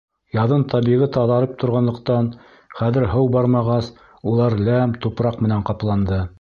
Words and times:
Яҙын 0.35 0.61
тәбиғи 0.71 1.07
таҙарып 1.17 1.53
торғанлыҡтан, 1.63 2.31
хәҙер 2.79 3.07
һыу 3.13 3.31
бармағас, 3.37 3.93
улар 4.33 4.59
ләм, 4.71 4.99
тупраҡ 5.07 5.41
менән 5.49 5.67
ҡапланды. 5.73 6.23